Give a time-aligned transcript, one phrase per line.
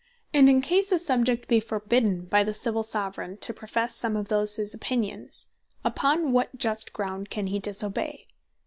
[0.33, 4.29] And in case a Subject be forbidden by the Civill Soveraign to professe some of
[4.29, 5.49] those his opinions,
[5.85, 6.49] upon what
[6.91, 8.25] grounds can he disobey?